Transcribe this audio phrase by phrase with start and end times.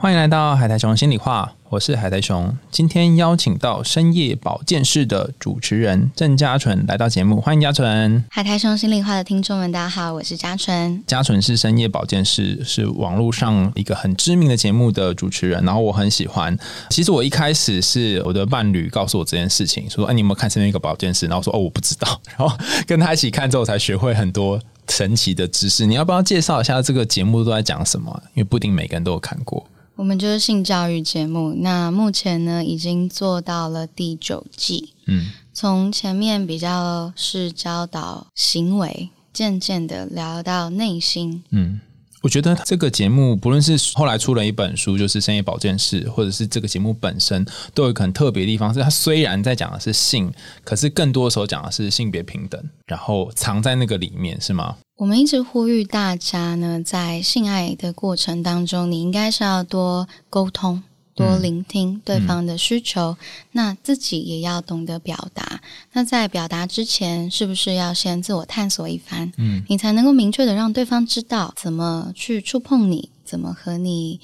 [0.00, 2.56] 欢迎来到海苔熊心里话，我是海苔熊。
[2.70, 8.24] 今天邀请到深夜保健室的主持人郑嘉纯来到节目，欢迎嘉纯。
[8.30, 11.04] 海苔熊心里话的听众们，大家好，我是嘉纯。
[11.06, 16.58] 嘉纯是深夜保健室，是网络上一个很知名的节目的主持人，然后我很喜欢。
[16.88, 22.18] 其实我一开始是我的伴侣告诉我这件事情，说：“哎，你有没有看深夜一个保健室？”然后说：“哦，我不知道。
[22.38, 22.50] ”然后
[22.86, 24.58] 跟他一起看之后，才学会很多
[24.88, 25.84] 神奇的知识。
[25.84, 28.22] 你要不要介绍一下这个节目都在讲什么？
[28.32, 29.62] 因为不一定每个人都有看过。
[30.00, 34.94] 我们就是性教育节目，那目前呢已经做到了第九季。
[35.06, 41.44] 嗯，从前面比较是教导行为，渐渐的聊到内心。
[41.50, 41.78] 嗯，
[42.22, 47.44] 我觉得这个节目不论是后来出了一本书，就是深夜保健室，或者是这个节目本身，
[47.74, 50.32] 都有一个很特别的地方，是它虽然在讲的是性，
[50.64, 54.78] 可是更多的时候讲的是性别平等，然后藏在那个里面，是吗？
[55.00, 60.82] 我们一直呼吁大家呢，在性爱的过程当中，你应该是要多沟通、
[61.14, 63.16] 多聆听对方的需求，
[63.52, 65.62] 那自己也要懂得表达。
[65.94, 69.32] 那在表达之前，是不是要先自我探索一番？
[69.38, 74.20] 嗯，你才能够明确的让对方知道怎么去触碰你，怎么和你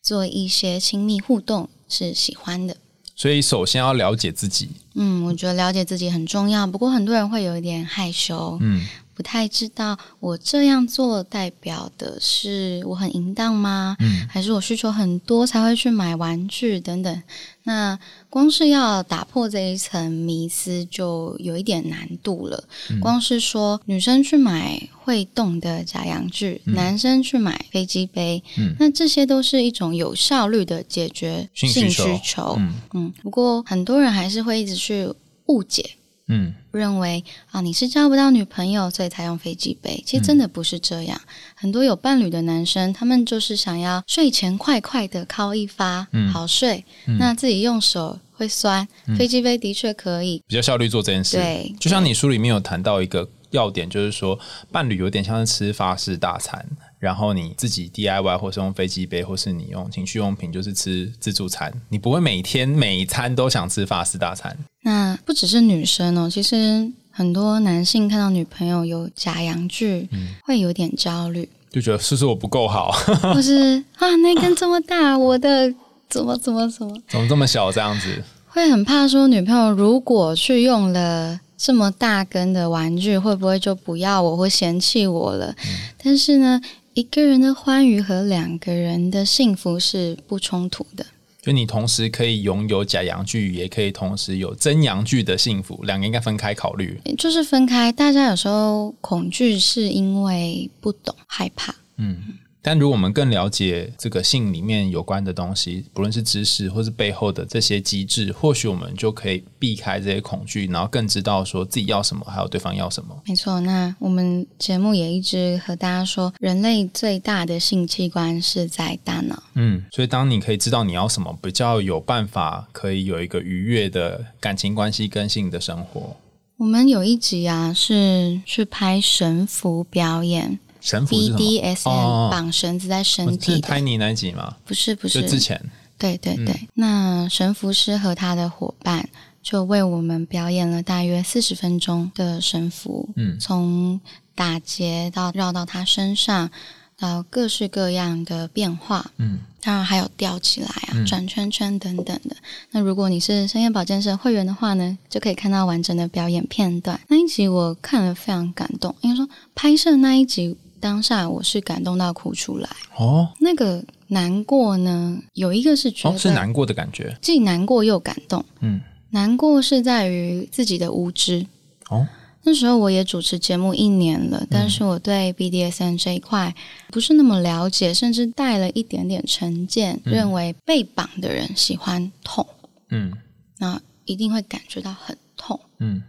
[0.00, 2.76] 做一些亲密互动是喜欢的。
[3.16, 4.70] 所以首先要了解自己。
[4.94, 6.64] 嗯，我觉得了解自己很重要。
[6.64, 8.56] 不过很多人会有一点害羞。
[8.60, 8.86] 嗯。
[9.22, 13.96] 不太知道我这样做代表的是我很淫荡吗？
[14.00, 17.22] 嗯，还是我需求很多才会去买玩具等等？
[17.62, 17.96] 那
[18.28, 22.64] 光是要打破这一层迷思就有一点难度了。
[23.00, 28.42] 光是说女生去买会动的假洋具，男生去买飞机杯，
[28.80, 32.58] 那这些都是一种有效率的解决性需求。
[32.92, 35.08] 嗯，不过很多人还是会一直去
[35.46, 35.92] 误解。
[36.32, 40.02] 嗯，认为啊，你是交不到女朋友，所以才用飞机杯。
[40.06, 41.20] 其实真的不是这样。
[41.54, 46.84] 很多有伴侣的男生，他们就是想要睡前快快的靠一发，好睡。
[47.18, 48.86] 那自己用手会酸，
[49.18, 51.36] 飞机杯的确可以比较效率做这件事。
[51.36, 54.38] 对，就像你书里面有谈到一个要点，就是说
[54.70, 56.66] 伴侣有点像是吃法式大餐。
[57.02, 61.72] 然后你自己 DIY 或是用飞机杯，或是你用情趣用品，就是吃自助餐。
[61.88, 64.56] 你不会每天每一餐都想吃法式大餐。
[64.84, 70.08] 那不只是女生哦，其实很多男性看到女朋友有假阳具，
[70.44, 72.92] 会有点焦虑，就觉得是不是我不够好，
[73.34, 75.74] 或是啊那根这么大，我的
[76.08, 85.52] 怎么怎么怎么怎么这么小这样子，会很怕说女朋友如果去用了这么大根的玩具，会不会就不要我或嫌弃我了？
[86.00, 86.60] 但是呢。
[86.94, 91.06] 一个人的欢愉和两个人的幸福是不冲突的。
[91.40, 97.00] 就你同时可以拥有假阳具，也可以同时有真阳具的幸福，两个应该分开考虑。
[97.18, 101.74] 就是分开，大家有时候恐惧是因为不懂、害怕。
[101.96, 102.16] 嗯。
[102.62, 113.20] 但如果我们更了解这个性里面有关的东西，不论是知识或是背后的这些机制，或许我们就可以避开这些恐惧，然后更知道说自己要什么，还有对方要什么。
[113.26, 119.42] 没错，那我们节目也一直和大家说，人类最大的性器官是在大脑。
[119.54, 126.16] 嗯，所以当你可以知道你要什么，比较有办法可以有一个愉悦的感情关系跟性的生活。
[126.58, 130.60] 我们有一集啊，是去拍神符表演。
[130.82, 134.56] BDSM 绑绳子在身体，是拍你那一集吗？
[134.64, 135.60] 不是，不是，之前。
[135.98, 139.08] 对对对，那神符师和他的伙伴
[139.40, 144.00] 就为我们表演了大约四十分钟的神符，嗯，从
[144.34, 146.50] 打结到绕到他身上，
[146.98, 152.34] 到各式各样的变化，嗯，当然还有吊起来啊、转圈圈等等的。
[152.72, 157.00] 那如果你是深夜保健社会员的话呢，就可以看到完整的表演片段。
[157.06, 160.56] 那一集我看了非常感动，应该说拍摄那一集。
[160.82, 168.44] 当下我是感动到哭出来哦，那个难过呢，有一个是觉得是难过的感觉，既难过又感动。
[168.58, 168.80] 嗯，
[169.10, 171.46] 难过是在于自己的无知
[171.88, 172.04] 哦。
[172.42, 176.52] 那时候我也主持节目一年了，但是我对 BDSN 这一块
[176.88, 182.44] 不是那么了解，甚至带了一点点成见，认为被绑的人喜欢痛，
[182.90, 183.12] 嗯，
[183.60, 186.02] 那一定会感觉到很痛，嗯，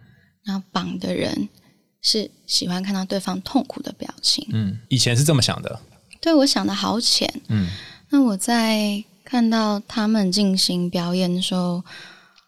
[0.44, 1.48] 然后绑的人。
[2.04, 4.46] 是喜欢看到对方痛苦的表情。
[4.52, 5.80] 嗯，以前是这么想的。
[6.22, 7.42] 对，我想的好浅。
[7.48, 7.68] 嗯，
[8.10, 11.84] 那我在看到他们进行表演的时候，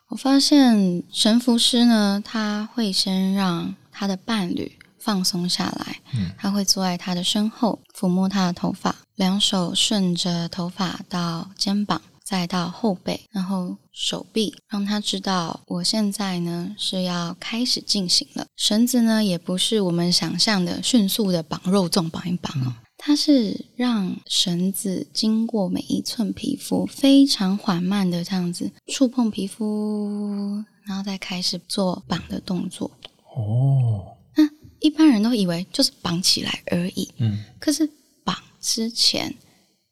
[0.10, 18.48] 我发现神符师呢，他会先让他的伴侣放松下来，嗯他会坐在他的身后，抚摸他的头发，两手顺着头发到肩膀，再到后背，然后手臂，让他知道我现在呢是要开始进行了。
[18.56, 32.89] 绳子呢也不是我们想象的迅速的绑肉粽绑一绑哦，它是让绳子经过每一寸皮肤，非常缓慢的这样子触碰皮肤，然后再开始做绑的动作。
[33.36, 34.50] 哦，那
[34.80, 37.88] 一般人都以为就是绑起来而已，嗯，可是
[38.24, 39.31] 绑之前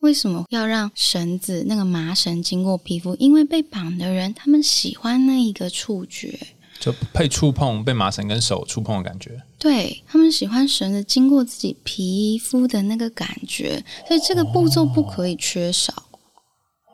[0.04, 3.16] 为什么要让绳子那个麻绳经过皮肤？
[3.16, 6.38] 因为被绑的人他们喜欢那一个触觉，
[6.78, 9.42] 就被触碰，被麻绳跟手触碰的感觉。
[9.58, 15.94] 对他们喜欢绳子经过自己皮肤的那个感觉，所以这个步骤不可以缺少。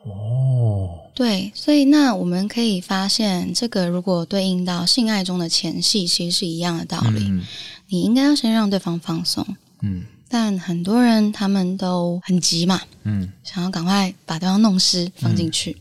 [0.04, 7.24] 哦，对，所以那我们可以发现，这个如果对应到性爱中的前戏，其实是一样的道理。
[7.24, 7.44] 嗯
[7.92, 9.44] 你应该要先让对方放松，
[9.82, 15.76] 嗯但很多人他们都很急嘛，嗯想要赶快把对方弄湿放进去。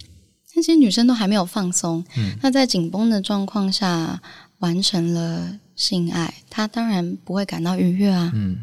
[0.53, 4.19] 但其实女生都还没有放松，嗯那在紧绷的状况下
[4.57, 8.31] 完成了性爱，她当然不会感到愉悦啊。
[8.33, 8.57] 嗯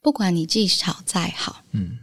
[0.00, 1.98] 不管你技巧再好，嗯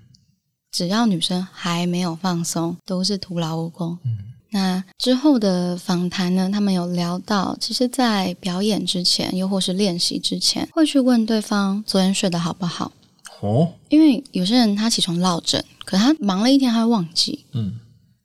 [0.71, 3.97] 只要女生还没有放松，都是徒劳无功。
[4.03, 4.17] 嗯
[4.51, 12.93] 那之后的访谈呢，他们有聊到，其实，在表演之前，又或是练习之前，会去问对方昨天睡得好不好。
[13.41, 17.45] 哦，因为有些人他起床落枕，可他忙了一天，他会忘记。
[17.53, 17.79] 嗯。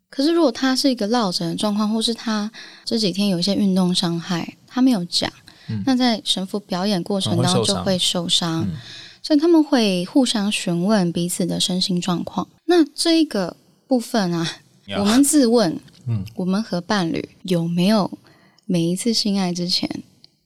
[0.09, 2.51] 可是如果他是一个落枕的状况，或是他
[2.85, 5.31] 这几天有一些运动伤害，他没有讲，
[5.87, 8.77] 那在神父表演过程当中就会受伤，嗯。
[9.23, 12.49] 所以他们会互相询问彼此的身心状况。
[12.65, 14.51] 那这一个部分啊，
[14.99, 15.79] 我们自问，
[16.09, 16.25] 嗯。
[16.35, 18.11] 我们和伴侣有没有
[18.65, 19.89] 每一次性爱之前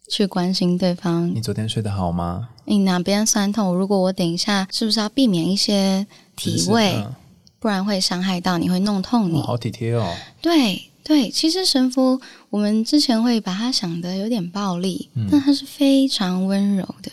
[0.09, 2.51] 去关心对方你昨天睡得好吗？
[2.67, 3.75] 你哪边酸痛？
[3.75, 6.07] 如果我等一下是不是要避免一些
[6.37, 7.15] 体味，嗯
[7.59, 9.43] 不然会伤害到你，会弄痛你哦。
[9.43, 10.15] 好体贴哦。
[10.43, 12.21] 对对，其实神父
[12.51, 17.11] 我们之前会把他想的有点暴力，嗯但他是非常温柔的。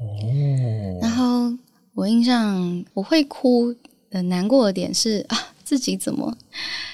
[0.00, 1.52] 哦，然后
[1.94, 3.74] 我印象我会哭
[4.10, 6.36] 的难过的点是 啊，自己怎么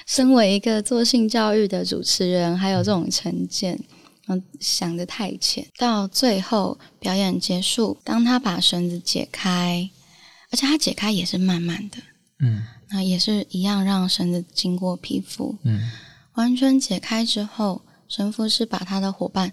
[0.07, 3.79] 身为一个做性教育的主持人，还有这种成见。
[4.29, 9.89] 嗯，想的太浅，到最后表演结束，当他把绳子解开，
[10.51, 11.97] 而且他解开也是慢慢的，
[12.39, 12.63] 嗯。
[12.91, 15.91] 那也是一样让绳子经过皮肤，嗯。
[16.33, 19.51] 完全解开之后，神父是把他的伙伴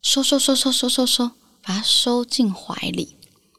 [0.00, 1.30] 收收收收收收收，
[1.62, 3.16] 把他收进怀里，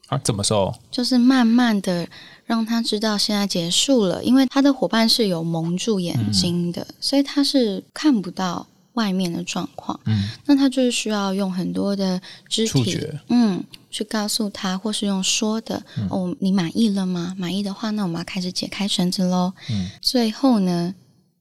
[0.08, 0.74] 啊，怎么收？
[0.90, 2.06] 就是慢慢的
[2.44, 9.98] 让他知道现在结束了，因为他的伙伴是有蒙住眼睛的，所以他是看不到外面的状况。
[10.06, 12.98] 嗯，那他就是需要用很多的肢体，
[13.28, 15.80] 嗯，去告诉他，或是用说的，
[16.10, 17.34] 哦，你满意了吗？
[17.38, 19.52] 满意的话，那我们要开始解开绳子喽。
[19.70, 20.94] 嗯，最后呢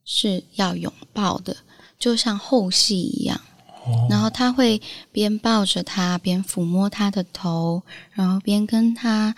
[0.06, 1.56] 是要拥抱的，
[1.98, 3.40] 就像后戏一样。
[4.10, 7.84] 然后他会边抱着他，边抚摸他的头，
[8.14, 9.36] 然后边跟他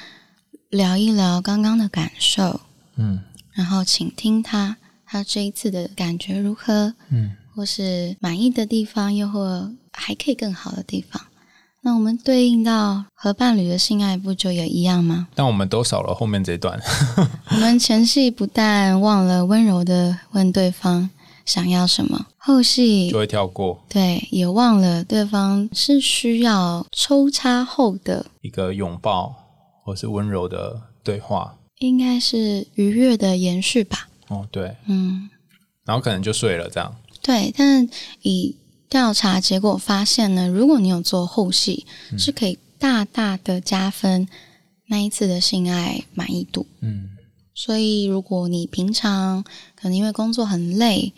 [0.70, 2.62] 聊一聊刚刚的感受，
[2.96, 3.20] 嗯。
[3.54, 11.22] 然后请听他，他这一次的感觉如何，嗯或是满意的地方，又或还可以更好的地方。
[11.82, 15.28] 那我们对应到和伴侣的性爱不就也一样吗？
[15.36, 16.80] 但我们都少了后面这段。
[17.52, 21.08] 我们前戏不但忘了温柔的问对方
[21.46, 29.36] 想要什么，后戏就会跳过对也忘了对方是需要抽插后的，一个拥抱
[29.84, 31.56] 或是温柔的对话。
[31.80, 34.08] 应该是愉悦的延续吧。
[34.30, 35.30] 哦，对，嗯，
[35.86, 36.96] 然后可能就睡了这样。
[37.26, 37.52] 对。
[37.58, 37.90] 但
[38.22, 38.56] 以
[38.88, 41.86] 调查结果发现呢，如果你有做后戏，
[42.18, 44.28] 是可以大大的加分
[44.86, 46.68] 那一次的性爱满意度。
[46.82, 47.10] 嗯
[47.58, 49.42] 所以，如果你平常
[49.76, 51.14] 可能因为工作很累，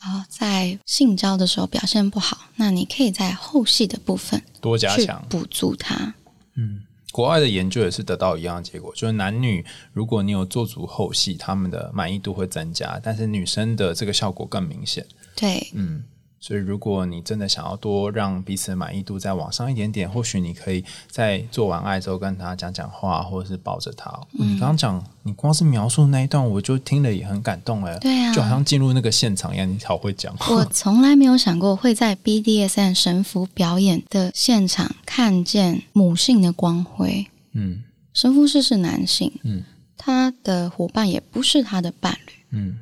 [0.00, 5.24] 啊、在性交的时候表现不好，那你可以在后戏的部分去多加强。
[5.30, 6.14] 补足它。
[6.56, 15.06] 嗯，国外的研究也是得到一样的结果，就是男女如果你有做足后戏，他们的满意度会增加，但是女生的这个效果更明显。
[15.34, 16.04] 对，嗯，
[16.40, 24.08] 所以如果你真的想要多让彼此的满意度再往上一点点，或许你可以在做完爱之后跟他讲讲话，或者是抱着他。
[24.38, 27.98] 嗯你刚刚讲，你光是描述那一段，我就听了也很感动哎。
[27.98, 30.34] 对啊就好像进入那个现场一样，你好会讲。
[30.48, 37.26] 我从来没有想过会在 BDSM 神符表演的现场看见母性的光辉。
[37.52, 37.82] 嗯
[38.14, 39.62] 神父是是男性，嗯
[39.96, 42.78] 他的伙伴也不是他的伴侣，嗯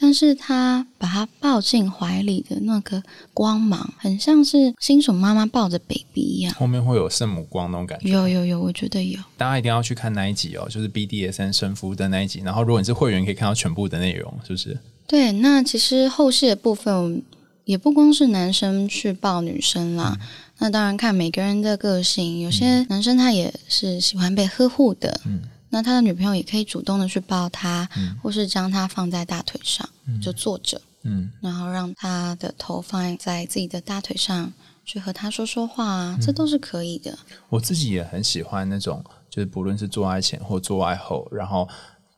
[0.00, 3.02] 但是他把他抱进怀里的那个
[3.34, 6.54] 光芒，很像是新手妈妈抱着 baby 一样。
[6.54, 8.08] 后面会有圣母光那种感觉。
[8.08, 9.18] 有有有，我觉得有。
[9.36, 12.40] 大家一定要去看那一集哦，就是 BDSN 神父的那一集。
[12.44, 14.78] 然后如果你是会员，可以看到全部的内容，是不是？
[15.08, 17.20] 对，那其实后续的部分
[17.64, 20.16] 也不光是男生去抱女生啦。
[20.58, 25.20] 那当然看每个人的个性，有些男生他也是喜欢被呵护的。
[25.26, 25.40] 嗯。
[25.70, 27.88] 那他的女朋友也可以主动的去抱他，
[28.22, 29.86] 或是将他放在大腿上，
[30.22, 34.50] 就坐着，嗯，然后让他的头放在自己的大腿上，
[34.84, 37.18] 去和他说说话啊，这都是可以的。
[37.50, 41.68] 我自己也很喜欢那种，就是不论是做爱前或做爱后，然后，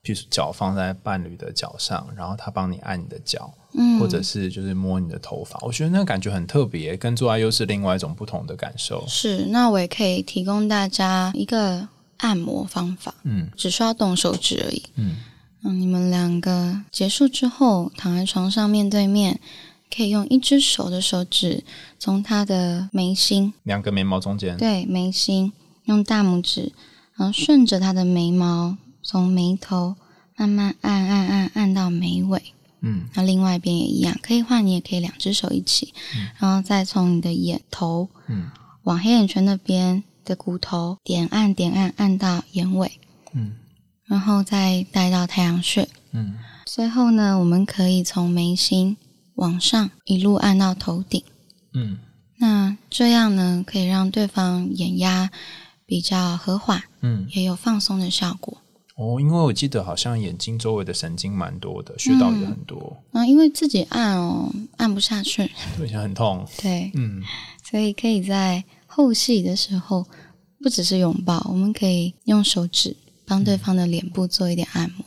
[0.04, 9.04] 譬如脚放在伴侣的脚上，然后他帮你按你的脚，嗯，或者是就是摸你的头发，我觉得那个感觉很特别，跟做爱又是另外一种不同的感受。
[9.08, 11.88] 是，那我也可以提供大家一个。
[12.20, 15.16] 按摩方法，嗯，只需要动手指而已，嗯，
[15.62, 19.40] 嗯，你们两个结束之后，躺在床上面对面，
[19.94, 21.64] 可以用一只手的手指
[21.98, 25.52] 从他的眉心，两个眉毛中间，对，眉心，
[25.84, 26.72] 用大拇指，
[27.16, 29.96] 然后顺着他的眉毛，从眉头
[30.36, 32.42] 慢慢按按按按到眉尾，
[32.80, 36.28] 嗯，那另外一边也一样，可以换，你也可以两只手一起，嗯。
[36.38, 38.50] 然后再从你的眼头，嗯，
[38.82, 40.04] 往黑眼圈那边。
[40.30, 42.88] 的骨头点按点按按到眼尾，
[43.32, 43.56] 嗯，
[44.04, 48.96] 然后再带到太阳穴，嗯，最后呢，我们可以从眉心
[49.34, 51.20] 往上一路按到头顶，
[51.74, 51.98] 嗯，
[52.38, 55.28] 那这样呢，可以让对方眼压
[55.84, 58.56] 比较和缓，嗯，也有放松的效果。
[58.94, 62.96] 哦，因为我记得好像眼睛周围的神经蛮多的，穴道也很多。
[63.10, 66.46] 那因为自己按哦，按不下去， 对，很痛。
[66.62, 67.20] 对，嗯，
[67.68, 68.62] 所以可以在。
[68.92, 70.04] 后戏的时候，
[70.60, 75.04] 不只是拥抱，我们可以用手指帮对方的脸部做一点按摩。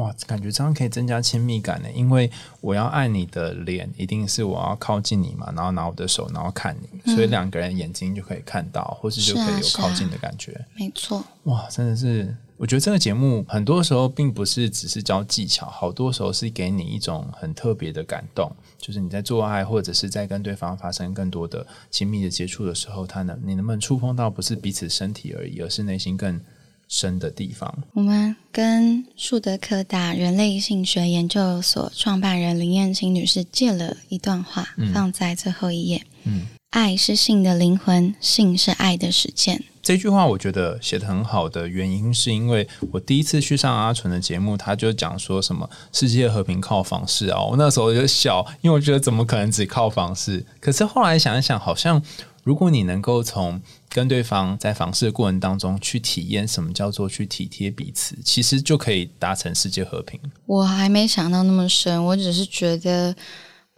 [0.00, 1.88] 哇，感觉这样可以增加亲密感呢。
[1.94, 2.30] 因为
[2.62, 10.64] 我要按你的脸，一定是我要靠近你嘛，然后拿我的手，然后看你，所以两个人眼睛就可以看到，或是就可以有靠近的感觉。
[10.74, 11.22] 没错。
[11.44, 12.34] 哇，真的是。
[12.62, 26.40] 我觉得这个节目很多时候并不是只是教技巧，好多时候是给你一种很特别的感动，就是你在做爱或者是在跟对方发生更多的亲密的接触的时候，他能你能不能触碰到不是彼此身体而已，而是内心更
[26.86, 27.76] 深的地方。
[27.94, 36.06] 我们跟树德科大人类性学研究所创办人林燕青女士借了一段话，放在最后一页。
[36.22, 36.42] 嗯。
[36.70, 39.64] 爱是性的灵魂，性是爱的实践。
[39.82, 50.46] 这句话我觉得写的很好的原因，是因为我第一次去上阿纯的节目，他就讲说什么世界和平靠房事 啊，我那时候就笑，因为我觉得怎么可能只靠房事？
[50.60, 52.00] 可是后来想一想，好像
[52.44, 60.20] 如果你能够从跟对方在房事的过程当中去体验什么叫做去体贴彼此，其实就可以达成世界和平。
[60.46, 63.14] 我还没想到那么深，我只是觉得。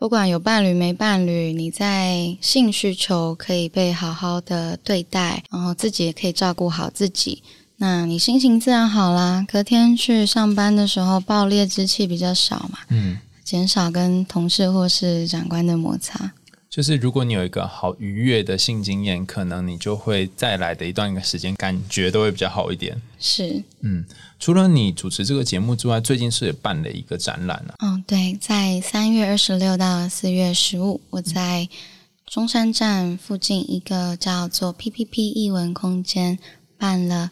[0.05, 7.43] 不管有伴侣没伴侣，你在性需求可以被好好的对待，然后自己也可以照顾好自己，
[7.79, 9.47] 那你心情自然好啦。
[9.51, 16.31] 隔天去上班的时候，爆裂之气比较少嘛，嗯，减少跟同事或是长官的摩擦。
[16.75, 23.01] 就是如果你有一个好愉悦的性经验，可能你就会再来的一段时间感觉都会比较好一点。
[23.21, 24.05] 是，嗯，
[24.41, 27.77] 除了你主持这个节目之外，最近是也办了一个展览啊。
[27.79, 31.69] 嗯，对，在三月二十六到四月十五，我在
[32.27, 36.37] 中山站附近一个叫做 PPP 艺文空间
[36.77, 37.31] 办了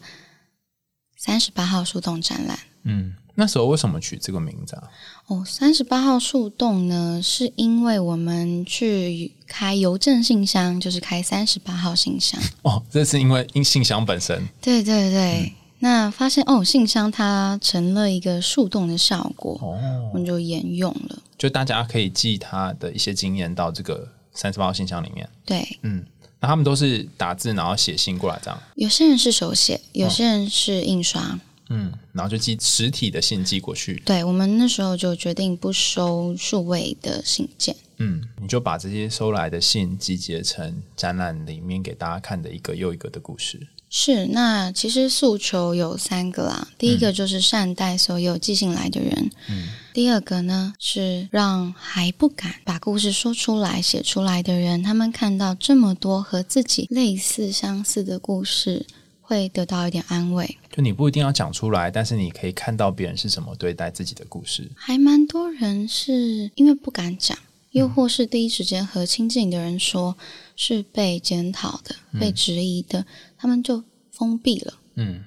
[1.17, 2.57] 三十八号树洞展览。
[2.83, 3.13] 嗯。
[3.35, 4.83] 那时候为什么取这个名字啊？
[5.27, 12.39] 哦，三十八号树洞呢，是因为我们去开邮政信箱，就是开三十八号信箱。
[12.61, 14.47] 哦，这是因为因信箱本身。
[14.61, 19.79] 对对对，那发现哦，信箱它成了一个树洞的效果，哦，
[20.13, 21.17] 我们就沿用了。
[21.37, 25.27] 就大家可以寄他的一些经验到这个三十八号信箱里面。
[25.43, 26.05] 对，嗯，
[26.39, 28.59] 那他们都是打字然后写信过来这样。
[28.75, 31.39] 有些人是手写，有些人是印刷。
[31.69, 34.01] 嗯，然后就寄实体的信寄过去。
[34.05, 37.75] 对，我们那时候就决定不收数位的信件。
[37.97, 43.67] 嗯，你就把这些收来的信集结成展览里面给大家看的一个又一个的故事。
[43.89, 46.67] 是，那其实诉求有三个啦。
[46.79, 49.29] 第一个就是善待所有寄信来的人。
[49.49, 49.69] 嗯。
[49.93, 58.87] 第二个呢是让还不敢把故事说出来、写出来的人，他们看到这么多和自己类似、相似的故事。
[59.33, 60.57] 会得到一点安慰。
[60.71, 64.69] 就你不一定要讲出来，但是你可以看到别人是怎么对待自己的故事。
[64.75, 67.37] 还蛮多人是因为不敢讲，
[67.71, 70.15] 又或是第一时间和亲近的人说，
[70.55, 73.05] 是被检讨的、被质疑的，
[73.37, 74.73] 他们就封闭了。
[74.95, 75.23] 嗯，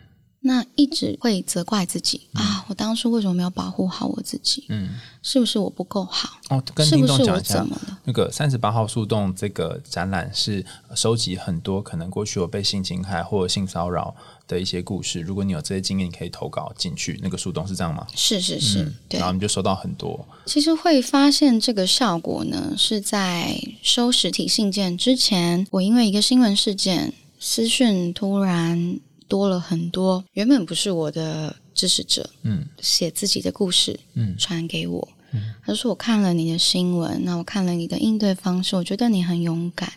[0.46, 4.64] 那一直会责怪自己、啊，我当初为什么没有保护好我自己？
[4.68, 6.38] 嗯，是不是我不够好？
[6.48, 7.98] 哦，跟不是众讲一下我怎，么了？
[8.04, 14.14] 那个三十八号树洞这个展览是收集很多可能过去有被性侵害或者性骚扰
[14.46, 15.20] 的一些故事。
[15.20, 17.18] 如果你有这些经验，你可以投稿进去。
[17.20, 18.06] 那个树洞是这样吗？
[18.14, 19.26] 是是是，对然。
[19.26, 20.24] 后你就收到很多。
[20.46, 35.08] 其实会发现这个效果呢，是在收实体信件之前，我因为一个新闻事件，私讯突然多了很多，原本不是我的支持者嗯写自己的故事嗯传给我。
[35.32, 39.92] 嗯他说：“我看了你的新闻，那我看了你的应对方式，我觉得你很勇敢。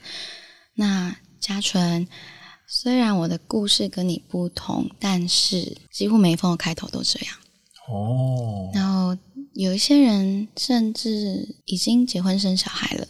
[0.73, 2.07] 那嘉纯，
[2.67, 7.35] 虽然我的故事跟你不同，但是几乎每一封的开头都这样。
[7.87, 9.15] 哦，然后
[9.53, 13.07] 有一些人甚至已经结婚生小孩了，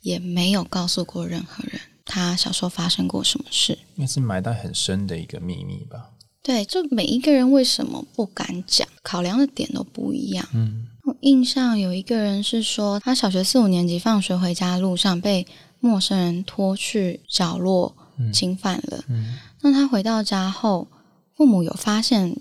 [0.00, 3.78] 也没有告诉过任何人他小时候发生过什么事。
[3.94, 6.10] 应该是埋在很深的一个秘密吧。
[6.42, 10.44] 对，就每一个人为什么不敢讲，考量的点都不一样。
[10.52, 15.46] 嗯我印象有一个人是说，他小学四五年级放学回家路上被
[15.78, 17.94] 陌生人拖去角落
[18.32, 19.04] 侵犯了。
[19.08, 20.88] 嗯那他回到家后，
[21.36, 22.34] 父母有发现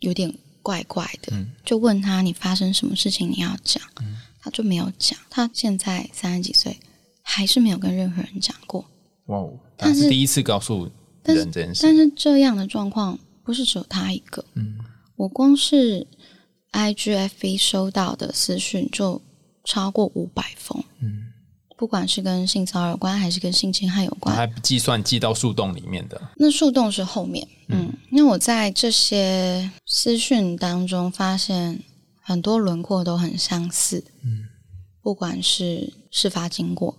[0.00, 3.30] 有点怪怪的，嗯就问他：“你发生什么事情？
[3.30, 3.82] 你要讲。
[4.40, 5.18] 他就没有讲。
[5.28, 6.78] 他现在三十几岁，
[7.22, 8.84] 还是没有跟任何人讲过。
[9.26, 10.90] 哇哦，他是第一次告诉
[11.22, 11.82] 但是人这件事。
[11.82, 14.44] 但是这样的状况不是只有他一个。
[14.54, 14.78] 嗯
[15.16, 16.06] 我光是
[16.72, 19.22] IGFV 收到的私讯就
[19.64, 21.32] 超过五百封，嗯，
[21.74, 24.36] 不管是跟性骚扰有关，还是跟性侵害有关。
[24.36, 26.20] 还计算寄到树洞里面的。
[26.36, 31.82] 那树洞是后面，嗯，那我在这些私讯当中发现
[32.20, 34.44] 很多轮廓都很相似，嗯，
[35.00, 36.94] 不管是事发经过，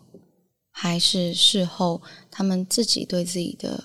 [0.80, 3.84] 还是事后他们自己对自己的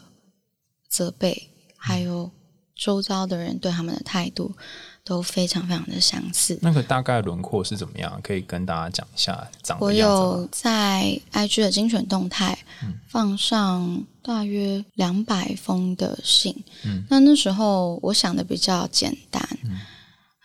[0.90, 2.30] 责备，还有
[2.76, 4.54] 周遭的人对他们的态度，
[5.02, 6.58] 都非常非常的相似。
[6.60, 8.20] 那个大概轮廓是怎么样？
[8.22, 9.90] 可以跟大家讲一下长我？
[9.90, 16.54] 有在 IG 的精选动态嗯放上大约两百封的信。
[16.84, 19.42] 嗯那那时候我想的比较简单，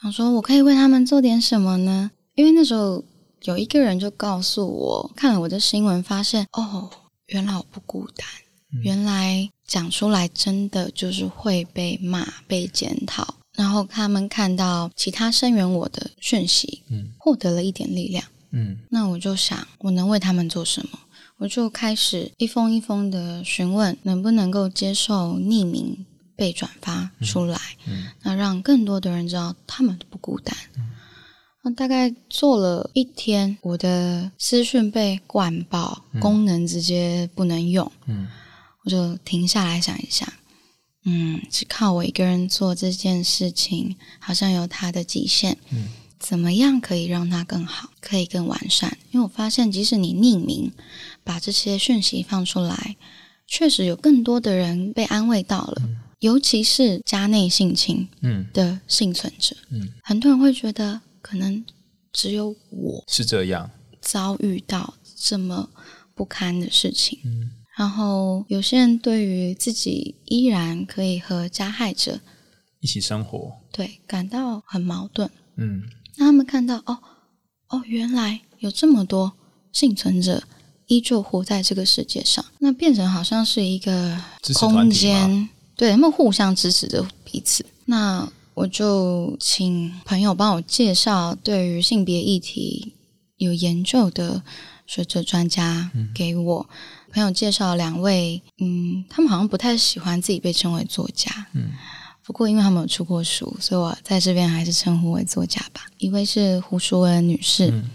[0.01, 2.09] 想说我可以为他们做点什么呢？
[2.35, 3.03] 因为那时候
[3.43, 6.89] 有一个人就告诉我，看了我的新闻，发现哦，
[7.27, 8.27] 原来我不孤单，
[8.73, 13.35] 嗯原来讲出来真的就是会被骂、被检讨。
[13.55, 18.23] 然后他们看到其他声援我的讯息，嗯获得了一点力量。
[18.51, 20.99] 嗯那我就想，我能为他们做什么？
[21.37, 30.55] 我就开始一封一封的询问，能不能够接受匿名被转发出来，嗯那让更多的人知道他们不孤单。
[31.67, 38.25] 那大概做了一天，我的私讯被灌爆，功能直接不能用，嗯。
[38.85, 40.31] 我就停下来想一想，
[41.03, 45.57] 嗯，只靠我一个人做这件事情，好像有它的极限。
[45.71, 45.89] 嗯。
[46.17, 48.97] 怎么样可以让它更好，可以更完善？
[49.11, 50.71] 因为我发现，即使你匿名
[51.25, 52.95] 把这些讯息放出来，
[53.45, 55.81] 确实有更多的人被安慰到了，
[56.19, 58.47] 尤其是家内性侵嗯。
[58.53, 61.65] 的幸存者，嗯，很多人会觉得，可能
[62.13, 63.69] 只有我是这样。
[63.99, 65.69] 遭遇到这么
[66.15, 67.19] 不堪的事情。
[67.25, 72.19] 嗯然后有些人对于自己依然可以和加害者
[72.79, 73.53] 一起生活。
[73.71, 75.83] 对感到很矛盾，嗯
[76.15, 76.97] 那他们看到哦
[77.67, 79.31] 哦，原来有这么多
[79.71, 80.41] 幸存者
[80.87, 84.19] 依旧活在这个世界上，那变成好像是一个
[84.55, 87.63] 空间，对他们互相支持着彼此。
[87.85, 92.91] 那我就请朋友帮我介绍对于性别议题
[93.35, 94.41] 有研究的
[94.87, 96.67] 学者专家给我。
[97.13, 101.69] 朋友介绍两位，嗯，他们好像不太喜欢自己被称为作家，嗯
[102.25, 105.81] 不过因为他们有出过书，所以我在这边还是称呼为作家吧。
[105.99, 107.87] 一位是胡淑文女士，嗯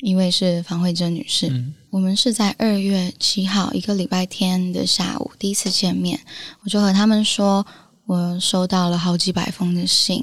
[0.00, 1.48] 一位是房慧珍女士。
[1.48, 6.20] 嗯我们是在二月七号一个礼拜天的下午第一次见面，
[6.62, 7.66] 我就和他们说，
[8.10, 10.20] 我收到了好几百封的信，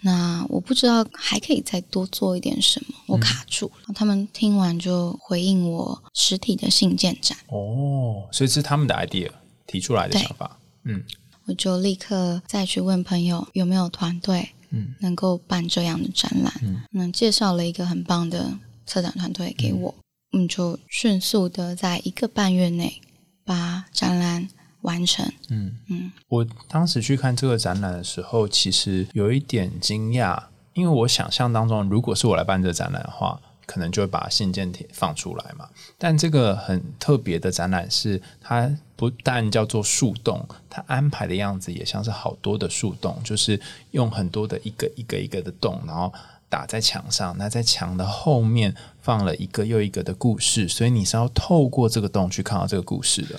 [0.00, 3.94] 那我不知道还可以再多做一点什么，我卡住了。
[3.94, 9.30] 他们听完就回应我实体的信件展，哦，所以是他们的 idea
[9.68, 10.58] 提出来的想法。
[10.82, 11.00] 嗯。
[11.44, 14.92] 我就立刻再去问朋友有没有团队嗯。
[14.98, 16.82] 能够办这样的展览，嗯。
[16.92, 18.52] 嗯，介绍了一个很棒的
[18.84, 19.94] 策展团队给我，
[20.32, 23.00] 嗯，就迅速的在一个半月内
[23.44, 24.48] 把展览
[24.88, 25.24] 完成。
[25.50, 35.68] 嗯嗯我当时去看这个展览的时候，其实有一点惊讶，因为我想象当中，如果是我来办这个展览的话，可能就会把信件帖放出来嘛。
[35.98, 46.10] 但这个很特别的展览是，它不但叫做树洞，它安排的样子也像是好多的树洞，就是用很多的一个一个一个的洞，然后
[46.48, 47.36] 打在墙上。
[47.36, 53.38] 那在墙的后面放了一个又一个的故事，所以你是要透过这个洞去看到这个故事的。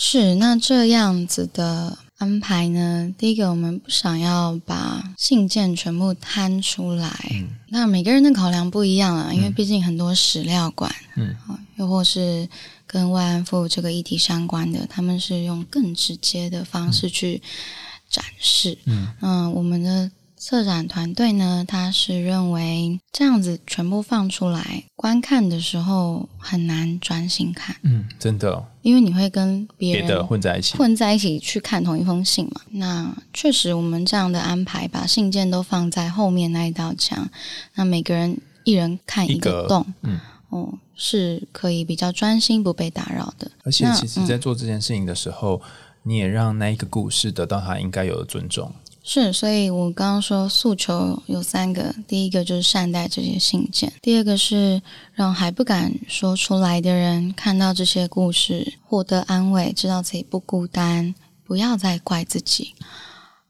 [0.00, 3.12] 是，那这样子的安排呢？
[3.18, 7.12] 第一个，我们不想要把信件全部摊出来。
[7.70, 11.34] 那每个人的考量不一样啊，因为毕竟很多史料馆，嗯，
[11.74, 12.48] 又或是
[12.86, 17.42] 跟慰安妇这个议题相关的，他们是用更直接的方式去
[18.08, 18.78] 展示。
[18.84, 20.08] 嗯，嗯，我们的。
[20.48, 27.76] 策展团队呢，他是认为这样子全部放出来观看的时候很难专心看。
[27.82, 32.62] 嗯，真的，因为你会跟别人混在一起，混在一起去看同一封信嘛。
[32.70, 37.28] 那确实，我们这样的安排，把信件都放在后面那一道墙，
[37.74, 38.34] 那每个人
[38.64, 43.50] 一人看一个洞，嗯，哦，是可以比较专心，不被打扰的。
[43.64, 45.60] 而且，其实，在做这件事情的时候，
[46.04, 48.72] 你也让那一个故事得到他应该有的尊重。
[49.10, 54.82] 是，所以我刚刚说诉求有三个，第一个就是善待这些信件，第二个是
[55.14, 62.74] 让还不敢说出来的人看到这些故事获得安慰，知道自己不孤单，不要再怪自己。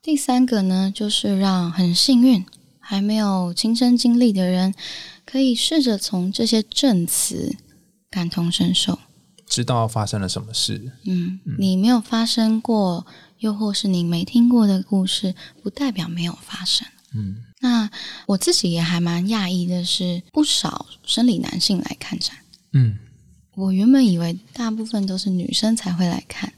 [0.01, 2.47] 第三个呢，就是让很幸运
[2.79, 4.73] 还没有亲身经历的人，
[5.27, 7.57] 可以试着从这些证词
[8.09, 8.97] 感同身受，
[9.49, 10.93] 知道发生了什么事。
[11.05, 13.05] 嗯，你没有发生过。
[13.39, 16.87] 又或是你没听过的故事，不代表没有发生。
[17.15, 17.91] 嗯，那
[18.27, 22.37] 我自己也还蛮讶异的是，不少生理男性来看展。
[22.73, 22.99] 嗯，
[23.55, 26.53] 我原本以为大部分都是女生才会来看。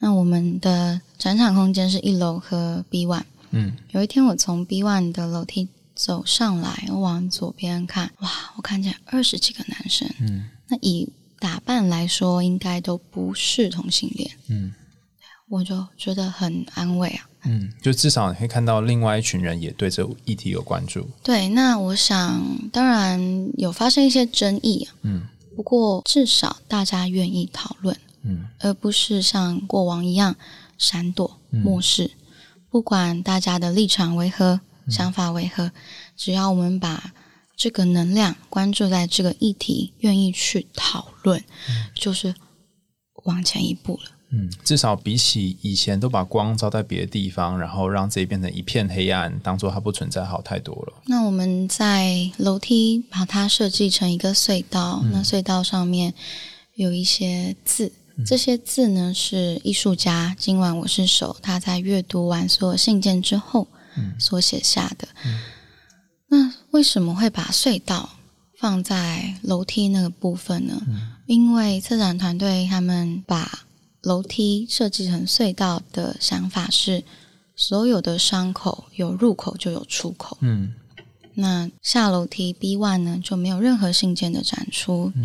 [0.00, 3.22] 那我们的展场空间是一楼和 B one。
[3.50, 10.08] 嗯，有一天我从 B one 的楼梯走上来，我往左边看，哇，我看见二十几个男生。
[10.20, 14.30] 嗯，那以打扮来说，应该都不是同性恋。
[14.48, 14.74] 嗯。
[15.50, 21.08] 我就觉得很安慰啊，嗯，就至少你会看到另外一群人也对这议题有关注。
[21.22, 30.36] 对，那我想当然有发生一些争议啊，嗯，不过至少大家愿意讨论，嗯，而不是像过往一样
[30.76, 32.10] 闪躲、漠视。
[32.70, 35.72] 不管大家的立场为何、想法为何，
[36.14, 37.14] 只要我们把
[37.56, 41.42] 这个能量关注在这个议题，愿意去讨论，
[41.94, 42.34] 就是
[43.24, 44.10] 往前一步了。
[44.30, 51.02] 嗯，至少比起以前都把光照在别的地方，然后让自己变成一片黑暗，当做它不存在，好太多了。
[51.06, 56.12] 那我们在楼梯把它设计成一个隧道，那隧道上面
[56.74, 57.90] 有一些字，
[58.26, 63.66] 这些字呢是艺术家今晚我是手他在阅读完所有信件之后
[64.18, 65.08] 所写下的。
[66.28, 68.10] 那为什么会把隧道
[68.58, 70.78] 放在楼梯那个部分呢？
[71.26, 73.60] 因为策展团队他们把
[74.02, 77.02] 楼梯设计成隧道的想法是，
[77.56, 80.38] 所有的伤口有入口就有出口。
[80.40, 80.72] 嗯，
[81.34, 85.12] 那下楼梯 B one 呢就没有任何信件的展出。
[85.16, 85.24] 嗯，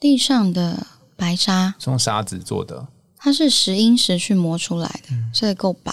[0.00, 5.92] 地上的白沙是用沙子做的，它是石英石去磨出来的，所以够白。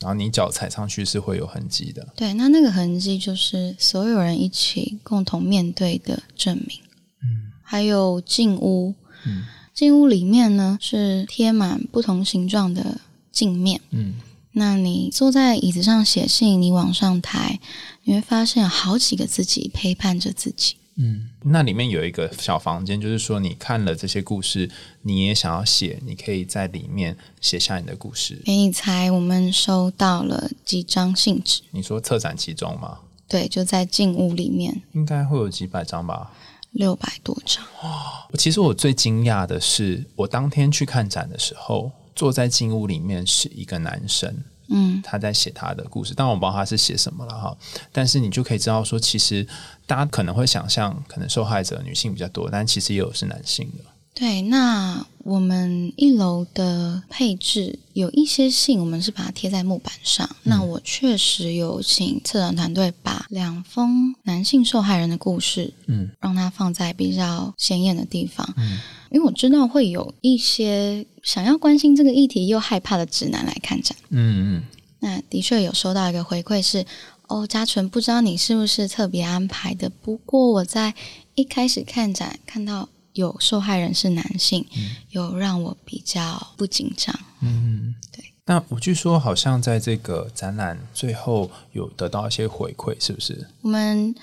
[0.00, 2.08] 然后你脚踩上去是会有痕迹的。
[2.16, 6.80] 对，那那个痕迹就是所有人一起共同面对的证明。
[7.22, 8.94] 嗯，还有进屋。
[9.26, 9.44] 嗯。
[9.74, 14.14] 镜屋里面呢是贴满不同形状的镜面，嗯，
[14.52, 17.58] 那你坐在椅子上写信，你往上抬，
[18.04, 28.42] 你会发现有好几个自己陪伴着自己，嗯，那里面有一个小房间，就是说你看了这些故事，你也想要写，你可以在里面写下你的故事。
[28.44, 31.62] 给你猜，我们收到了几张信纸？
[31.70, 32.98] 你说策展其中吗？
[33.26, 36.30] 对，就在镜屋里面，应该会有几百张吧。
[36.72, 38.26] 六百多张哇！
[38.38, 44.34] 其实我最惊讶的是，我当天去看展的时候，坐在金屋里面是一个男生，
[44.68, 47.56] 嗯，他在写他的故事，但我不知道他是写什么了哈。
[47.92, 49.46] 但是你就可以知道说，其实
[49.86, 53.84] 大家可能会想象，可能受害者女性比较多，但其实也有是男性的。
[54.14, 60.28] 对，那我们一楼的配置有一些信，我们是把它贴在木板上。
[60.42, 68.46] 那我确实有请策展团队把两封男性受害人的故事，嗯，让它放在比较显眼的地方。
[68.58, 68.78] 嗯，
[69.10, 73.96] 因为我知道会有一些想要关心这个议题又害怕的直男来看展。
[74.10, 74.62] 嗯嗯，
[75.00, 76.84] 那的确有收到一个回馈是，
[77.28, 79.88] 哦，嘉纯，不知道你是不是特别安排的？
[79.88, 80.94] 不过我在
[81.34, 82.90] 一开始看展看到。
[83.14, 84.64] 有受害人是男性，
[85.10, 87.14] 有让我比较不紧张。
[87.40, 88.24] 嗯，对。
[88.44, 93.46] 那我据说好像在这个展览最后有得到一些回馈，是不是？
[93.60, 94.14] 我们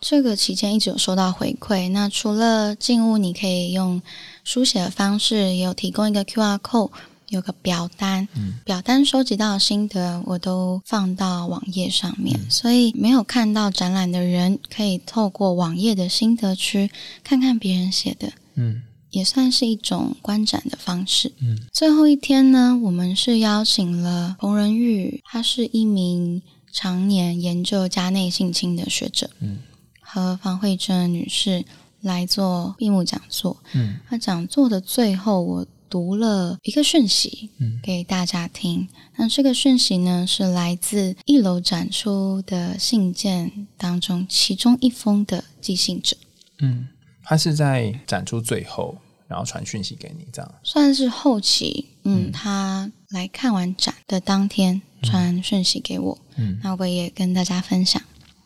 [0.00, 1.88] 这个期间一直有收到回馈。
[1.90, 4.02] 那除了进屋，你可以用
[4.42, 6.90] 书写的方式，也有提供一个 QR code，
[7.28, 8.26] 有个表单。
[8.64, 12.38] 表单收集到的心得，我都放到网页上面。
[12.50, 16.90] 所以没有看到展览的人，可以透过网页的心得区
[17.22, 18.32] 看看别人写的。
[18.54, 21.32] 嗯也算是一种观展的方式。
[21.40, 26.42] 嗯，最后一天呢，我们是邀请了彭仁玉，他是一名
[26.74, 29.60] 常年研究家内性侵的学者，嗯，
[29.98, 31.64] 和方慧珍女士
[32.02, 33.56] 来做闭幕讲座。
[33.72, 38.88] 嗯，那讲座的最后，我读了一个讯息，嗯，给大家听。
[39.16, 46.16] 那这个讯息呢，是来自一楼展出的信件当中其中一封的寄信者。
[46.60, 46.88] 嗯，
[47.22, 48.96] 他是在展出最后，
[49.26, 50.54] 然后传讯息给你，这样。
[50.62, 58.00] 算是后期，嗯，他来看完展的当天传讯息给我，嗯那我也跟大家分享。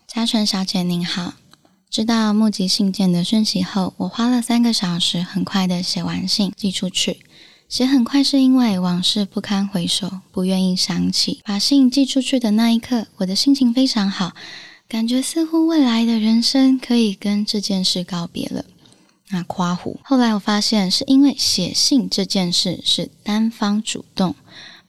[0.06, 1.34] 嘉纯小姐您好，
[1.92, 7.20] 知道募集信件的讯息后，我花了三个小时，很快的写完信寄出去。
[7.68, 11.42] 写很快是因为往事不堪回首，不愿意想起。
[11.44, 14.32] 把信寄出去的那一刻，我的心情非常好，
[14.88, 18.64] 感觉似乎未来的人生可以跟这件事告别了。
[19.28, 20.00] 那夸胡。
[20.02, 24.34] 后来我发现，是因为写信这件事是单方主动，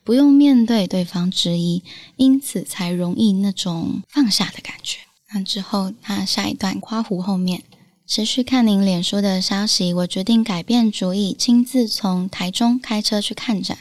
[0.05, 1.83] 不用面对对方质疑，
[2.15, 4.99] 因此才容易那种放下的感觉。
[5.33, 7.63] 那之后，那下一段夸胡后面。
[8.05, 13.77] 持续看您脸书的消息，我决定改变主意，亲自从台中开车去看展。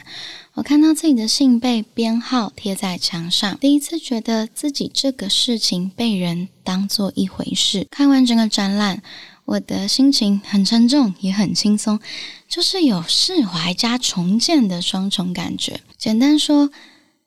[0.53, 7.85] 我看到自己的信被编号贴在墙上，第一次觉得自己这个事情被人当做一回事。
[7.91, 9.03] 看完整个展览，
[9.45, 11.99] 我的心情很沉重，也很轻松，
[12.47, 15.81] 就是有释怀加重建的双重感觉。
[15.97, 16.71] 简单说，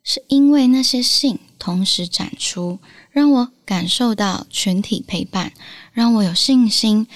[0.02, 2.78] 是因为那些信同时展出，
[3.16, 5.54] 让我感受到群体陪伴，
[5.94, 7.06] 让我有信心，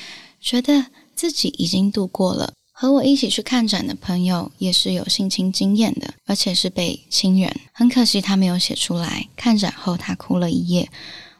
[0.40, 2.54] 觉得自己已经度过了。
[2.72, 7.54] 和我一起去看展的朋友也是有性侵经验的，而且是被亲人。
[7.74, 9.28] 很可惜他没有写出来。
[9.36, 10.88] 看展后他哭了一夜。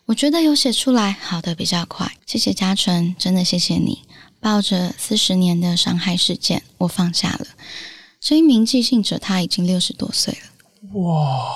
[0.05, 2.13] 我觉得有写出来好的比较快。
[2.27, 4.03] 谢谢嘉纯，真的谢谢你。
[4.41, 7.47] 抱着四十年的伤害事件，我放下了。
[8.21, 11.01] 这一名寄信者他已经六十多岁了。
[11.01, 11.47] 哇，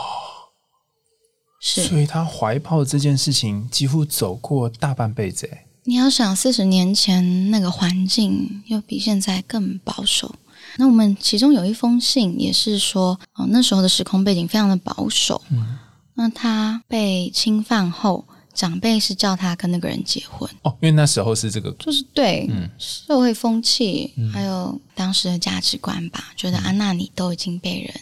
[1.66, 10.35] 是所以他怀抱这件事情几乎走过大半辈子，哎，你要想四十年前那个环境，又比现在更保守。
[10.77, 15.40] 那我们其中有一封信也是说，哦，那时候的时空背景非常的保守。
[15.48, 15.79] 嗯，
[16.12, 27.94] 那他被侵犯后，长辈是叫他跟那个人结婚，哦，因为那时候是这个，就是对、嗯社会风气、还有当时的价值观吧，觉得啊，那你都已经被人，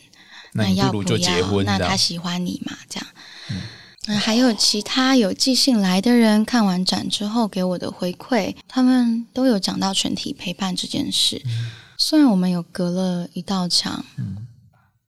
[0.52, 2.76] 那不如就结婚，那他喜欢你嘛？
[2.88, 3.06] 这样。
[4.06, 11.40] 那还有其他有寄信来的人，看完展之后给我的回馈，他们都有讲到全体陪伴这件事。
[11.96, 14.46] 虽然我们有隔了一道墙，嗯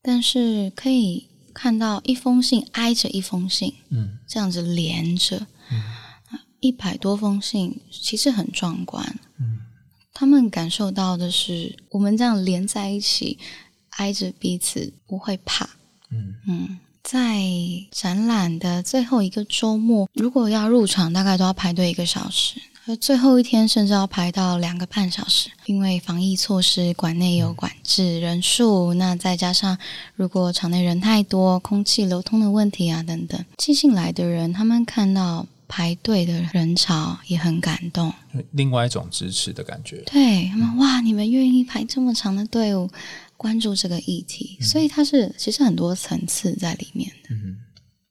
[0.00, 5.44] 但是可以看到一封信挨着一封信，嗯这样子连着，
[6.60, 9.18] 一百多封信，其实很壮观。
[9.40, 9.58] 嗯
[10.12, 13.36] 他们感受到的是，我们这样连在一起，
[13.96, 15.68] 挨着彼此，不会怕。
[16.10, 17.38] 嗯嗯，在
[17.90, 22.54] 展览的最后一个周末，如果要入场，大概都要排队一个小时。
[22.86, 29.76] 而最后一天甚至要排到两个半小时，因为防疫措施，馆内有管制人数，那再加上
[30.16, 38.12] 如果场内人太多，空气流通的问题啊等等，寄信来的人，他们看到排队的人潮也很感动，
[38.50, 40.02] 另外一种支持的感觉。
[40.06, 42.90] 对他们哇，你们愿意排这么长的队伍，
[43.36, 47.30] 关注这个议题，所以它是其实很多层次在里面的。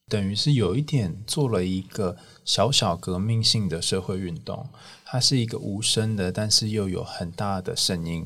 [0.10, 4.68] 等于是有一点做了一个小小革命性的社会运动，
[5.06, 8.24] 它是一个无声的，但是又有很大的声音。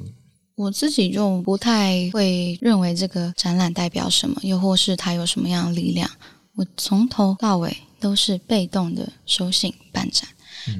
[0.55, 6.09] 我自己就不太会认为这个展览代表什么，又或是它有什么样的力量。
[6.55, 10.27] 我从头到尾都是被动的收信办展。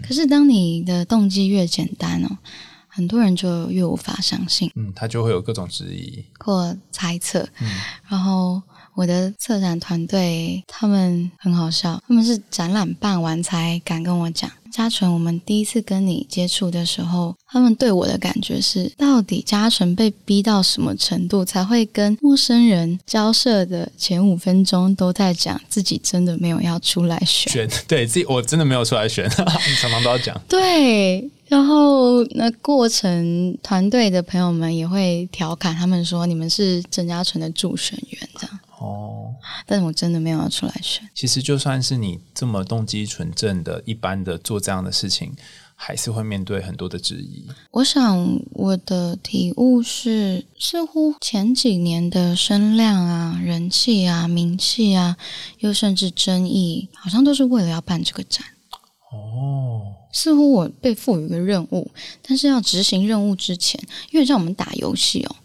[0.04, 2.38] 可是当你的动机越简单哦，
[2.98, 6.26] 很多人就越无法相信嗯，他就会有各种质疑。
[6.40, 7.48] 或猜测。
[8.10, 8.60] 然后
[8.96, 14.50] 我的策展团队他们很好笑，他们是展览办完才敢跟我讲。
[14.78, 27.52] 嘉纯，我们第一次跟你接触的时候，他们对我的感觉是，到底嘉纯被逼到什么程度，才会跟陌生人交涉的前五分钟都在讲自己真的没有要出来选。
[27.52, 30.40] 选 对自己，我真的没有出来选，你常常都要讲。
[30.48, 39.34] 对，然后那过程团队的朋友们也会调侃他们说：“你们是郑嘉纯的助选员。”这样哦，
[39.66, 41.08] 但是我真的没有要出来选。
[41.16, 45.34] 其实就算是你这么动机纯正的、一般的做这样的事情，
[45.74, 47.48] 还是会面对很多的质疑。
[47.72, 55.18] 我想我的体悟是，似乎前几年的声量啊、人气啊、名气啊，
[55.60, 58.46] 又甚至争议，好像都是为了要办这个展。
[59.12, 59.82] 哦，
[60.14, 61.90] 似乎我被赋予一个任务，
[62.22, 65.36] 但是要执行任务之前，因为像我们打游戏哦，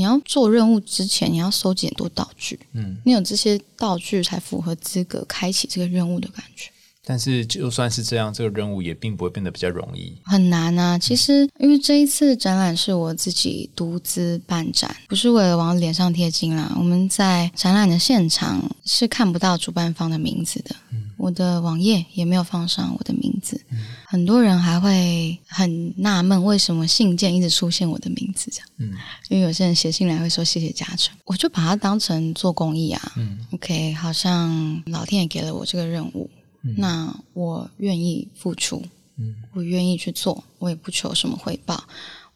[0.00, 6.70] 你要做任务之前，你要收集很多道具，嗯，你有这些道具才符合资格开启这个任务的感觉。
[7.04, 10.16] 但是就算是这样，这个任务也并不会变得比较容易。
[10.24, 10.98] 很难啊！
[10.98, 16.72] 其实，因为这一次展览是我自己独资办展，不是为了往脸上贴金啦。
[16.78, 20.74] 我们在展览的现场是看不到主办方的名字的，
[21.18, 23.60] 我的网页也没有放上我的名字。
[24.06, 28.68] 很多人还会很纳闷，为什么信件一直出现我的名字这样？
[28.80, 28.94] 嗯，
[29.28, 33.12] 因为有些人写信来会说谢谢嘉诚，我就把它当成做公益啊。
[33.16, 36.28] 嗯，OK，好像老天爷给了我这个任务，
[36.76, 38.82] 那我愿意付出，
[39.18, 41.84] 嗯，我愿意去做，我也不求什么回报。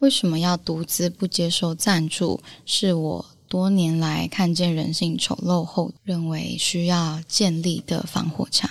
[0.01, 2.39] 为什么要独资不接受赞助？
[2.67, 8.71] 是我多年来看见人性丑陋后，认为需要建立的防火墙。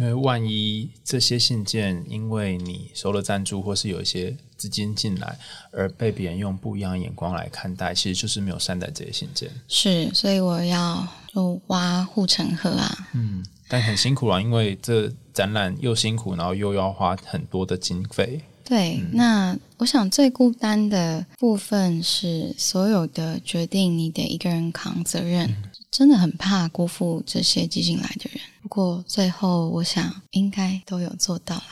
[0.00, 5.38] 因为万一这些信件因为你收了赞助，或是有一些资金进来，
[5.72, 9.50] 而被别人用不一样的眼光来看待，其实就是没有善待这些信件。
[9.68, 13.08] 是，所以我要就挖护城河啊。
[13.12, 18.40] 嗯，但很辛苦啊，因为这展览又辛苦，然后又要花很多的经费。
[18.64, 25.54] 对，那我想最孤单的部分是所有的决定你得一个人扛责任，
[25.90, 28.40] 真的很怕辜负这些寄进来的人。
[28.70, 31.62] 不过最后我想应该都有做到了。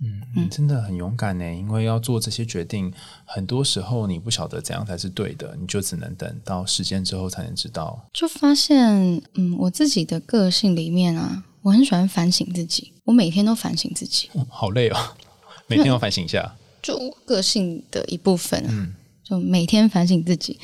[0.00, 2.90] 嗯，你真的很勇敢呢，因为要做这些决定，
[3.26, 8.02] 很多时候你不晓得怎样才是对的，你就只能等到时间之后才能知道。
[8.10, 14.96] 就发现，嗯，我自己的个性里面啊，我很喜欢反省自己，我每天都反省自己，哦好累哦，
[15.68, 16.56] 每天要反省一下。
[16.82, 18.68] 就个性的一部分啊。
[18.70, 20.58] 嗯就每天反省自己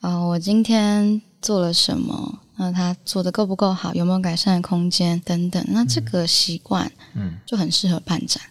[0.00, 2.40] 啊、我今天做了什么？
[2.56, 3.92] 那他做的够不够好？
[3.94, 5.20] 有没有改善的空间？
[5.20, 5.62] 等等。
[5.68, 8.42] 那这个习惯嗯，就很适合办展。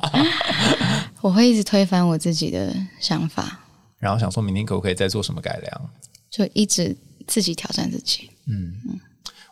[1.20, 3.60] 我会一直推翻我自己的想法，
[3.98, 5.90] 然后想说明天可不可以再做什么改良？
[6.30, 8.30] 就一直自己挑战自己。
[8.46, 8.72] 嗯，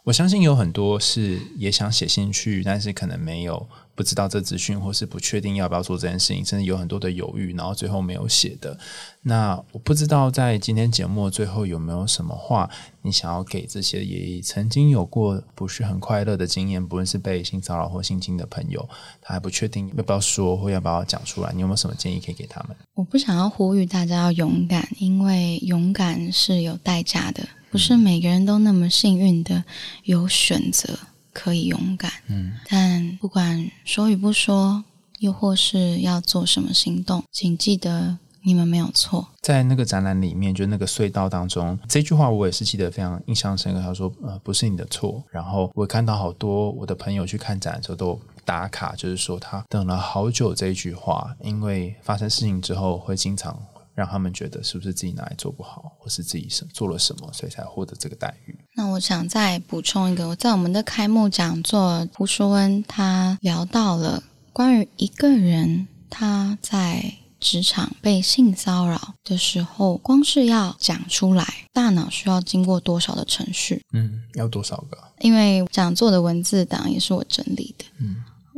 [0.04, 8.76] 我相信有很多是也想写信去，但是可能没有不知道这资讯，或是不确定要不要做这件事情，甚至有很多的犹豫，然后最后没有写的。
[9.22, 12.68] 那我不知道在今天节目最后有没有什么话
[13.00, 18.86] 你想要给这些也曾经有过不是很快乐的经验，不论是被性骚扰或性侵的朋友，
[19.22, 22.76] 他还不确定要不要说或要不要讲出来，你有没有什么建议可以给他们？
[22.94, 29.64] 我不想要呼吁大家要勇敢，因为勇敢是有代价的，不是每个人都那么幸运的
[30.04, 30.98] 有选择
[31.34, 32.10] 可以勇敢。
[32.28, 34.82] 嗯，但不管说与不说，
[35.18, 39.28] 又或是要做什么行动，请记得你们没有错。
[39.42, 43.80] 在那个展览里面，就那个隧道当中，这句话我也是记得非常印象深刻。
[43.80, 53.58] 他说：“呃，不是你的错。”然后我看到好多我的朋友去看展的时候都打卡，就是说他等了好久这一句话，因为发生事情之后会经常
[53.94, 58.58] 让他们觉得是不是自己哪里做不好，或是自己什做了什么，所以才获得这个待遇。
[58.74, 73.84] 那我想再补充一个，我在我们的开幕讲座，胡淑恩他聊到了关于一个人他在职场被性骚扰的时候，光是要讲出来，大脑需要经过多少的程序？
[73.92, 74.96] 嗯，要多少个？
[75.20, 78.16] 因为讲座的文字档也是我整理的，嗯，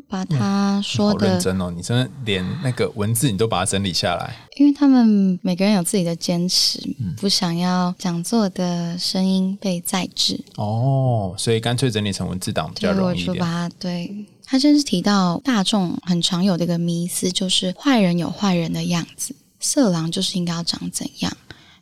[0.09, 4.35] 把他说好认的，真哦，你真的连那个文字你都把它整理下来。
[4.57, 13.35] 因为他们每个人有自己的坚持，嗯不想要讲座的声音被再制，哦，所以干脆整理成文字档比较容易一点。
[13.35, 14.27] 就把它对。
[14.49, 21.37] 他先是提到大众很常有的一个迷思，就是坏人有坏人的样子，色狼就是应该要长怎样。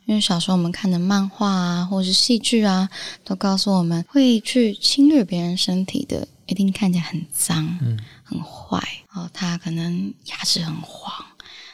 [0.05, 2.89] 因为小时候我们看的漫画啊，或是戏剧啊，
[3.23, 8.77] 都告诉我们会去侵略别人身体的，一定看起来很脏、嗯很坏
[9.13, 9.29] 然后。
[9.31, 11.25] 他可能牙齿很黄，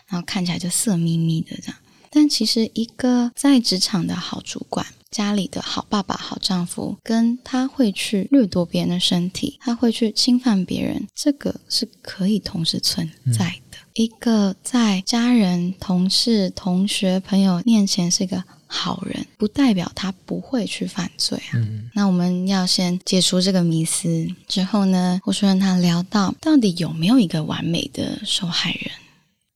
[0.07, 1.75] 然后看起来就色眯眯的这样。
[2.09, 13.77] 但其实一个在职场的好主管，家里的好爸爸、好丈夫，跟他会去掠夺别人的身体，他会去侵犯别人，这个是可以同时存在的。
[13.93, 21.51] 一个在家人、同事、同学、朋友面前是一个好人，不代表他不会去犯罪啊。
[21.55, 28.89] 嗯那我们要先解除这个迷思，之后呢，胡淑任他聊到，到底有没有一个完美的受害人？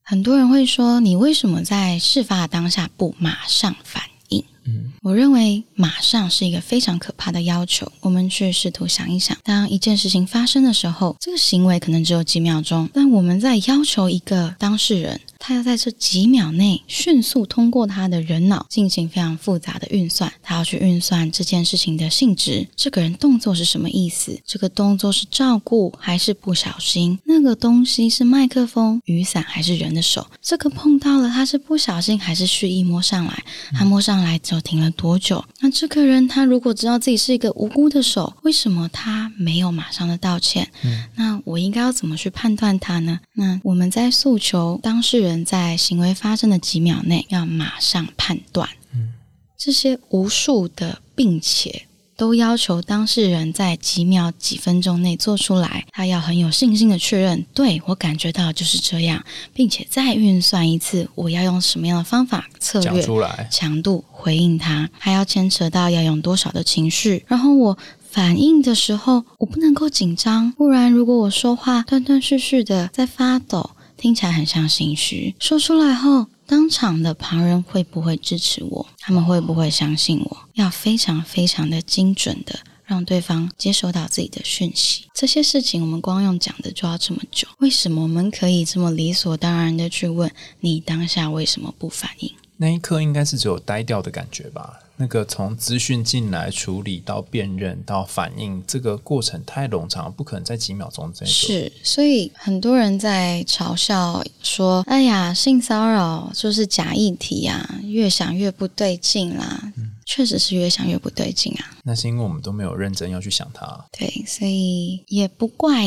[0.04, 4.44] 很多人会说，你为什么在事发的当下不马上反应？
[4.68, 7.92] 嗯，我认为马上是一个非常可怕的要求。
[8.02, 15.22] 我们去试图想一想，当一件事情发生的时候，这个行为可能只有几秒钟，但我们在要求一个当事人。
[15.40, 24.40] 他要在这几秒内迅速通过他的人脑进行非常复杂的运算，他要去运算这件事情的性质，这个人动作是什么意思？
[24.46, 27.20] 这个动作是照顾还是不小心？
[27.26, 30.26] 那个东西是麦克风、雨伞还是人的手？
[30.42, 33.44] 这个碰到了，他是不小心还是蓄意摸上来？
[33.74, 35.44] 他摸上来就停了多久？
[35.60, 40.70] 那这个人他如果知道自己是一个无辜的手，为什么他没有马上的道歉？
[41.16, 43.20] 那我应该要怎么去判断他呢？
[43.34, 45.25] 那我们在诉求当事。
[45.46, 48.70] 在行为发生的几秒内，要马上判断。
[48.94, 49.14] 嗯，
[49.58, 55.86] 这些无数的，并且都要求当事人在几秒、几分钟内做出来。
[55.92, 59.24] 他要很有信心的确认，对我感觉到就是这样，
[59.54, 63.06] 并且再运算一次，我要用什么样的方法、策略、
[63.50, 67.26] 强度回应他，还要牵扯到要用多少的情绪。
[67.28, 67.78] 然后我
[68.10, 73.72] 反应的时候，我不能够紧张，不然如果我说话断断续续的在发抖。
[73.98, 78.86] 听起来很像心虚，说出来后，当场的旁人会不会支持我？
[79.00, 80.38] 他们会不会相信我？
[80.54, 85.06] 要非常非常的精准的让对方接收到自己的讯息。
[85.14, 92.32] 这些事情我们光用讲的就要这么久，为什么我们可以这么理所当然的去问你当下为什么不反应？
[92.58, 94.80] 那一刻应该是只有呆掉的感觉吧。
[94.98, 101.30] 那个从资讯进来处理到辨认到反应，这个过程太冗长，不可能在几秒钟之内。
[101.30, 109.74] 是，所以很多人在嘲笑说：“哎呀，性骚扰就是假议题啊，越想越不对劲啦。”
[110.08, 111.78] 确实是越想越不对劲啊。
[111.84, 113.86] 那是因为我们都没有认真要去想它。
[113.92, 115.84] 对，所以也不怪。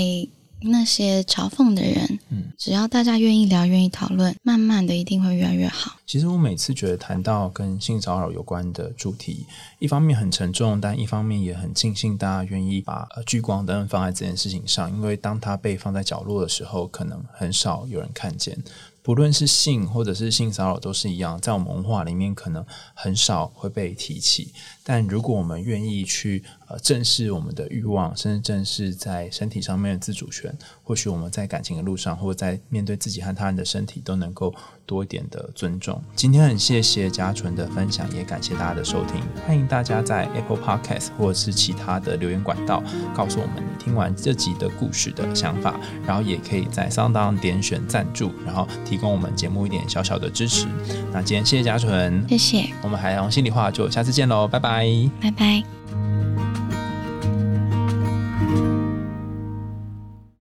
[0.61, 5.97] 那些嘲讽的人，嗯，只要大家愿意聊、愿意讨论，慢慢的一定会越来越好。
[6.07, 9.47] 其实我每次觉得谈到跟性骚扰有关的主题，
[9.79, 18.57] 一方面很沉重，但一方面也很庆幸大家愿意把聚光灯放在这件事情上，因为当它被放在角落的时候，可能很少有人看见。
[19.01, 24.53] 不论是性或者是性骚扰都是一样，在我们文化里面可能很少会被提起。
[24.83, 34.55] 但如果我们愿意去呃正视我们的欲望，甚至正视在身体上面的自主权，或许我们在感情的路上，或者在面对自己和他人的身体，都能够
[34.85, 36.03] 多一点的尊重。
[36.15, 39.21] 今天很谢谢嘉纯的分享，也感谢大家的收听。
[39.47, 42.83] 欢迎大家在 Apple Podcast 或者是其他的留言管道，
[43.15, 50.67] 告诉我们你听完这集的故事的想法，然后也可以在上当点选赞助，然后提供我们节目一点小小的支持。
[51.13, 52.69] 那今天谢谢嘉纯，谢谢。
[52.83, 54.87] 我们海洋心里话就下次见喽，拜拜。
[55.21, 55.78] 拜拜。
[55.91, 56.68] Música